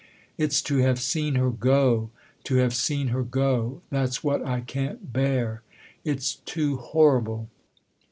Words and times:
It's 0.35 0.63
to 0.63 0.77
have 0.77 0.99
seen 0.99 1.35
her 1.35 1.51
go 1.51 2.09
to 2.45 2.55
have 2.55 2.73
seen 2.73 3.09
her 3.09 3.21
go: 3.21 3.83
that's 3.91 4.23
what 4.23 4.43
I 4.43 4.61
can't 4.61 5.13
bear 5.13 5.61
it's 6.03 6.37
too 6.37 6.77
horrible 6.77 7.49